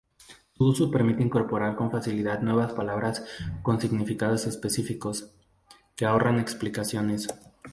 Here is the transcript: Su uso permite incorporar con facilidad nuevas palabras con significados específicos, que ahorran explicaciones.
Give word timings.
Su 0.57 0.65
uso 0.65 0.89
permite 0.89 1.21
incorporar 1.21 1.75
con 1.75 1.91
facilidad 1.91 2.41
nuevas 2.41 2.73
palabras 2.73 3.23
con 3.61 3.79
significados 3.79 4.47
específicos, 4.47 5.31
que 5.95 6.05
ahorran 6.05 6.39
explicaciones. 6.39 7.27